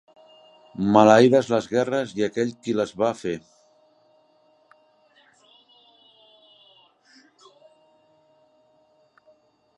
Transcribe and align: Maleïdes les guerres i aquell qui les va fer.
Maleïdes 0.93 1.49
les 1.55 1.67
guerres 1.73 2.15
i 2.21 2.25
aquell 2.27 2.53
qui 2.67 2.75
les 2.79 2.93
va 3.01 3.11
fer. 3.19 3.35